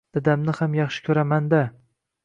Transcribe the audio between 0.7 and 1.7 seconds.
yaxshi koʻraman-da